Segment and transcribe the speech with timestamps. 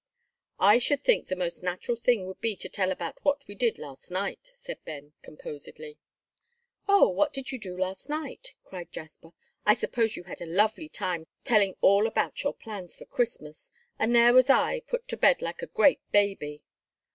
[0.57, 3.77] "I should think the most natural thing would be to tell about what we did
[3.77, 5.99] last night," said Ben, composedly.
[6.87, 9.29] "Oh, what did you do last night?" cried Jasper.
[9.63, 14.15] "I suppose you had a lovely time telling all about your plans for Christmas, and
[14.15, 16.63] there was I, put to bed like a great baby."